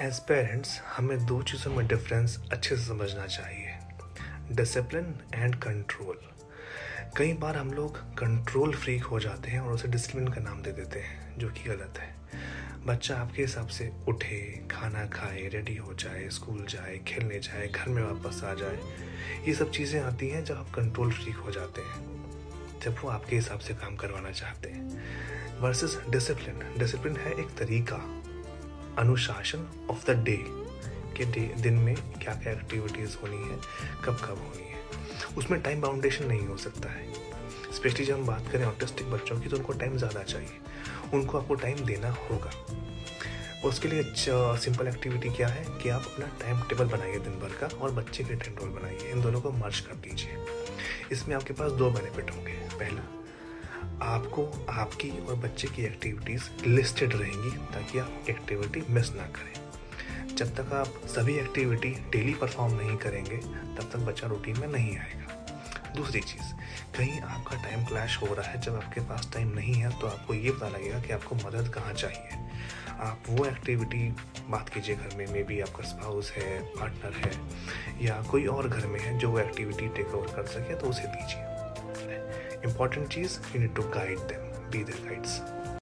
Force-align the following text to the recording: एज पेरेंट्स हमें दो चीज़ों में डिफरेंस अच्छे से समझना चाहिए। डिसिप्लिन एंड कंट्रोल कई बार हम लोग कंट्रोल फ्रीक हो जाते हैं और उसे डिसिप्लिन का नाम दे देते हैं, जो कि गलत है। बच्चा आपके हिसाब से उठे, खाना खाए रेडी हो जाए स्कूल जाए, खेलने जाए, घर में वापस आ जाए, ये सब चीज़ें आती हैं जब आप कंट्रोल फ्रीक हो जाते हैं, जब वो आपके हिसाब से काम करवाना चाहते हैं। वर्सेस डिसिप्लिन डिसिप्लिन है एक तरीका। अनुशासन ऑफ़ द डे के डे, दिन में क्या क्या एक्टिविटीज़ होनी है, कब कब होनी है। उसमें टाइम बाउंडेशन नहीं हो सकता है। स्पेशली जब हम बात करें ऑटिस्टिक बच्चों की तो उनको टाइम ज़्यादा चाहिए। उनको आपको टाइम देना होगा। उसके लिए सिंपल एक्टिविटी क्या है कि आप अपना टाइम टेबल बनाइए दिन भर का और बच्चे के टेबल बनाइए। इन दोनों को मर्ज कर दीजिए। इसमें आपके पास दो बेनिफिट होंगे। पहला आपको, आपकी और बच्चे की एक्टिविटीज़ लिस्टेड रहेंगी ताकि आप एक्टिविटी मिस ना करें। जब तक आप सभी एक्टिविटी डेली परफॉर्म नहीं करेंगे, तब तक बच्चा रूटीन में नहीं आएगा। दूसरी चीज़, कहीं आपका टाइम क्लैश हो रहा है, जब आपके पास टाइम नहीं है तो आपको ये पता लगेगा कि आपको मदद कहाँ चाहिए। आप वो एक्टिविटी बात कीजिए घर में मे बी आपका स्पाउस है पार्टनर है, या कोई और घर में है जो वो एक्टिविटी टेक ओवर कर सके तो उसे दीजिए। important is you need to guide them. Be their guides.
एज 0.00 0.18
पेरेंट्स 0.18 0.80
हमें 0.96 1.26
दो 1.26 1.42
चीज़ों 1.42 1.74
में 1.74 1.86
डिफरेंस 1.86 2.48
अच्छे 2.52 2.76
से 2.76 2.82
समझना 2.82 3.26
चाहिए। 3.26 3.74
डिसिप्लिन 4.52 5.14
एंड 5.34 5.54
कंट्रोल 5.54 6.18
कई 7.16 7.32
बार 7.32 7.56
हम 7.56 7.72
लोग 7.72 7.96
कंट्रोल 7.96 8.74
फ्रीक 8.74 9.04
हो 9.04 9.20
जाते 9.20 9.50
हैं 9.50 9.60
और 9.60 9.72
उसे 9.72 9.88
डिसिप्लिन 9.88 10.28
का 10.28 10.40
नाम 10.40 10.62
दे 10.62 10.72
देते 10.72 10.98
हैं, 10.98 11.38
जो 11.38 11.48
कि 11.48 11.64
गलत 11.64 11.98
है। 11.98 12.14
बच्चा 12.86 13.16
आपके 13.16 13.42
हिसाब 13.42 13.66
से 13.66 13.92
उठे, 14.08 14.68
खाना 14.70 15.06
खाए 15.06 15.48
रेडी 15.48 15.76
हो 15.76 15.94
जाए 15.94 16.28
स्कूल 16.28 16.64
जाए, 16.66 16.98
खेलने 16.98 17.38
जाए, 17.38 17.68
घर 17.68 17.88
में 17.88 18.02
वापस 18.02 18.44
आ 18.44 18.54
जाए, 18.54 18.78
ये 19.46 19.54
सब 19.54 19.70
चीज़ें 19.70 20.00
आती 20.00 20.28
हैं 20.28 20.44
जब 20.44 20.56
आप 20.56 20.70
कंट्रोल 20.74 21.12
फ्रीक 21.12 21.36
हो 21.36 21.50
जाते 21.50 21.80
हैं, 21.80 22.80
जब 22.80 22.96
वो 23.02 23.10
आपके 23.10 23.36
हिसाब 23.36 23.58
से 23.58 23.74
काम 23.74 23.96
करवाना 23.96 24.30
चाहते 24.30 24.70
हैं। 24.70 25.60
वर्सेस 25.60 26.00
डिसिप्लिन 26.10 26.78
डिसिप्लिन 26.78 27.16
है 27.16 27.32
एक 27.32 27.56
तरीका। 27.58 28.21
अनुशासन 28.98 29.66
ऑफ़ 29.90 30.04
द 30.06 30.16
डे 30.24 30.36
के 31.16 31.24
डे, 31.24 31.40
दिन 31.62 31.74
में 31.74 31.94
क्या 31.94 32.34
क्या 32.34 32.52
एक्टिविटीज़ 32.52 33.16
होनी 33.22 33.48
है, 33.48 33.56
कब 34.04 34.16
कब 34.24 34.38
होनी 34.38 34.70
है। 34.70 35.36
उसमें 35.38 35.60
टाइम 35.62 35.80
बाउंडेशन 35.80 36.26
नहीं 36.26 36.46
हो 36.46 36.56
सकता 36.56 36.90
है। 36.90 37.12
स्पेशली 37.74 38.04
जब 38.04 38.14
हम 38.14 38.26
बात 38.26 38.48
करें 38.52 38.64
ऑटिस्टिक 38.64 39.10
बच्चों 39.10 39.40
की 39.40 39.48
तो 39.48 39.56
उनको 39.56 39.72
टाइम 39.72 39.96
ज़्यादा 39.96 40.22
चाहिए। 40.22 40.58
उनको 41.14 41.38
आपको 41.38 41.54
टाइम 41.54 41.84
देना 41.86 42.10
होगा। 42.20 42.50
उसके 43.68 43.88
लिए 43.88 44.02
सिंपल 44.16 44.88
एक्टिविटी 44.88 45.30
क्या 45.30 45.48
है 45.48 45.64
कि 45.82 45.88
आप 45.88 46.06
अपना 46.06 46.26
टाइम 46.40 46.60
टेबल 46.68 46.86
बनाइए 46.86 47.18
दिन 47.18 47.38
भर 47.40 47.52
का 47.60 47.66
और 47.76 47.90
बच्चे 47.90 48.24
के 48.24 48.34
टेबल 48.36 48.68
बनाइए। 48.70 49.10
इन 49.10 49.20
दोनों 49.22 49.40
को 49.40 49.50
मर्ज 49.52 49.80
कर 49.80 49.94
दीजिए। 50.06 50.38
इसमें 51.12 51.34
आपके 51.36 51.52
पास 51.52 51.72
दो 51.72 51.90
बेनिफिट 51.90 52.30
होंगे। 52.30 52.52
पहला 52.52 53.02
आपको, 54.02 54.66
आपकी 54.70 55.10
और 55.26 55.34
बच्चे 55.34 55.68
की 55.68 55.82
एक्टिविटीज़ 55.82 56.48
लिस्टेड 56.66 57.14
रहेंगी 57.14 57.50
ताकि 57.50 57.98
आप 57.98 58.24
एक्टिविटी 58.30 58.82
मिस 58.90 59.12
ना 59.14 59.26
करें। 59.28 60.36
जब 60.36 60.54
तक 60.54 60.72
आप 60.72 61.06
सभी 61.08 61.34
एक्टिविटी 61.34 61.90
डेली 62.10 62.34
परफॉर्म 62.34 62.74
नहीं 62.74 62.96
करेंगे, 62.96 63.36
तब 63.36 63.90
तक 63.92 63.98
बच्चा 63.98 64.26
रूटीन 64.26 64.58
में 64.60 64.68
नहीं 64.68 64.96
आएगा। 64.98 65.94
दूसरी 65.96 66.20
चीज़, 66.20 66.52
कहीं 66.96 67.20
आपका 67.20 67.56
टाइम 67.62 67.84
क्लैश 67.84 68.18
हो 68.22 68.34
रहा 68.34 68.50
है, 68.50 68.60
जब 68.60 68.76
आपके 68.76 69.00
पास 69.00 69.30
टाइम 69.34 69.48
नहीं 69.48 69.74
है 69.74 69.90
तो 70.00 70.06
आपको 70.06 70.34
ये 70.34 70.50
पता 70.50 70.68
लगेगा 70.68 71.00
कि 71.00 71.12
आपको 71.12 71.34
मदद 71.36 71.68
कहाँ 71.68 71.92
चाहिए। 71.94 72.40
आप 73.00 73.22
वो 73.28 73.46
एक्टिविटी 73.46 74.08
बात 74.48 74.68
कीजिए 74.68 74.96
घर 74.96 75.16
में 75.16 75.26
मे 75.26 75.42
बी 75.42 75.60
आपका 75.60 75.84
स्पाउस 75.84 76.30
है 76.32 76.60
पार्टनर 76.76 77.16
है, 77.16 77.32
या 78.04 78.20
कोई 78.22 78.46
और 78.46 78.68
घर 78.68 78.86
में 78.86 79.00
है 79.00 79.18
जो 79.18 79.30
वो 79.30 79.38
एक्टिविटी 79.38 79.88
टेक 79.88 80.14
ओवर 80.14 80.34
कर 80.36 80.46
सके 80.48 80.74
तो 80.74 80.86
उसे 80.86 81.06
दीजिए। 81.06 81.51
important 82.62 83.16
is 83.16 83.40
you 83.52 83.60
need 83.60 83.74
to 83.74 83.82
guide 83.90 84.28
them. 84.28 84.40
Be 84.70 84.82
their 84.82 84.96
guides. 85.08 85.42